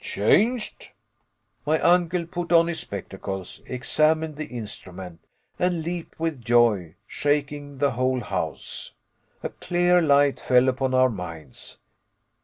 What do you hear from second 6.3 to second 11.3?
joy, shaking the whole house. A clear light fell upon our